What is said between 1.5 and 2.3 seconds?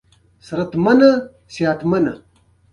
پاک نه وي؟